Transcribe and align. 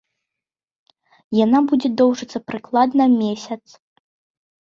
Яна 1.39 1.59
будзе 1.71 1.91
доўжыцца 2.01 2.37
прыкладна 2.47 3.03
месяц. 3.21 3.59